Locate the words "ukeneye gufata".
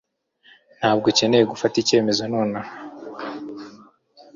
1.11-1.75